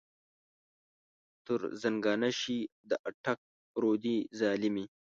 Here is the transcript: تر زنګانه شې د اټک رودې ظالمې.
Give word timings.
تر 1.45 1.59
زنګانه 1.81 2.29
شې 2.39 2.57
د 2.89 2.91
اټک 3.09 3.39
رودې 3.81 4.17
ظالمې. 4.39 4.85